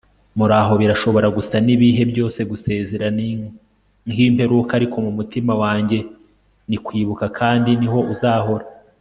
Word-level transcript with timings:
muraho 0.37 0.73
birashobora 0.81 1.27
gusa 1.37 1.55
n'ibihe 1.65 2.03
byose 2.11 2.39
gusezera 2.51 3.05
ni 3.17 3.29
nk'imperuka, 4.11 4.71
ariko 4.79 4.97
mu 5.05 5.11
mutima 5.17 5.53
wanjye 5.61 5.97
ni 6.69 6.77
kwibuka 6.85 7.25
kandi 7.39 7.71
niho 7.81 7.99
uzahora 8.13 8.65